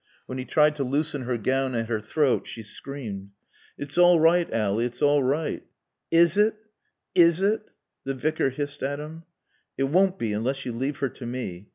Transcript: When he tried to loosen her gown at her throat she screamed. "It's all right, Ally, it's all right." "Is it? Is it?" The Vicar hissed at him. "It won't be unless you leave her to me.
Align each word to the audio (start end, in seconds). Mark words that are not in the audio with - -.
When 0.25 0.39
he 0.39 0.45
tried 0.45 0.75
to 0.77 0.83
loosen 0.83 1.25
her 1.25 1.37
gown 1.37 1.75
at 1.75 1.87
her 1.87 2.01
throat 2.01 2.47
she 2.47 2.63
screamed. 2.63 3.29
"It's 3.77 3.99
all 3.99 4.19
right, 4.19 4.51
Ally, 4.51 4.83
it's 4.85 4.99
all 4.99 5.21
right." 5.21 5.61
"Is 6.09 6.37
it? 6.37 6.55
Is 7.13 7.39
it?" 7.43 7.69
The 8.03 8.15
Vicar 8.15 8.49
hissed 8.49 8.81
at 8.81 8.97
him. 8.99 9.25
"It 9.77 9.83
won't 9.89 10.17
be 10.17 10.33
unless 10.33 10.65
you 10.65 10.71
leave 10.73 10.97
her 11.05 11.09
to 11.09 11.25
me. 11.27 11.69